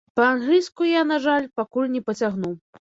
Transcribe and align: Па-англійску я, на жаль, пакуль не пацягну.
Па-англійску 0.19 0.89
я, 0.93 1.03
на 1.11 1.21
жаль, 1.27 1.47
пакуль 1.61 1.95
не 1.99 2.05
пацягну. 2.11 2.51